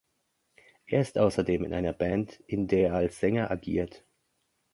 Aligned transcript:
Er 0.87 0.99
ist 0.99 1.19
außerdem 1.19 1.63
in 1.63 1.75
einer 1.75 1.93
Band, 1.93 2.39
in 2.47 2.67
der 2.67 2.87
er 2.89 2.93
als 2.95 3.19
Sänger 3.19 3.51
agiert. 3.51 4.03